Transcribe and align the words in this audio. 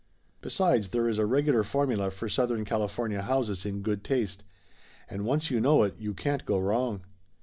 Besides, 0.41 0.89
there 0.89 1.07
is 1.07 1.19
a 1.19 1.27
regular 1.27 1.61
formula 1.63 2.09
for 2.09 2.27
Southern 2.27 2.65
California 2.65 3.21
houses 3.21 3.67
in 3.67 3.83
good 3.83 4.03
taste, 4.03 4.43
and 5.07 5.25
once 5.27 5.51
you 5.51 5.61
know 5.61 5.83
it 5.83 5.93
you 5.99 6.15
can't 6.15 6.43
go 6.43 6.57
wrong. 6.57 7.03